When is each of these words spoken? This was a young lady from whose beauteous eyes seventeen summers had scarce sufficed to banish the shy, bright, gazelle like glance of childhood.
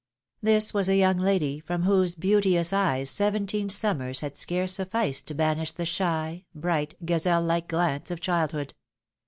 This 0.41 0.73
was 0.73 0.89
a 0.89 0.95
young 0.95 1.17
lady 1.19 1.59
from 1.59 1.83
whose 1.83 2.15
beauteous 2.15 2.73
eyes 2.73 3.07
seventeen 3.11 3.69
summers 3.69 4.21
had 4.21 4.35
scarce 4.35 4.73
sufficed 4.73 5.27
to 5.27 5.35
banish 5.35 5.73
the 5.73 5.85
shy, 5.85 6.45
bright, 6.55 6.95
gazelle 7.05 7.43
like 7.43 7.67
glance 7.67 8.09
of 8.09 8.19
childhood. 8.19 8.73